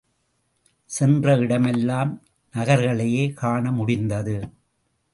சென்ற 0.89 1.35
இடமெல்லாம் 1.37 2.11
நகர்களையே 2.55 3.33
காண 3.33 3.71
முடிந்தது. 3.71 4.37